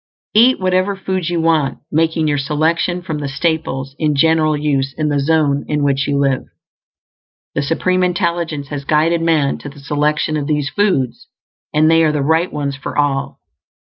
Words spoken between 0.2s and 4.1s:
Eat whatever foods you want, making your selection from the staples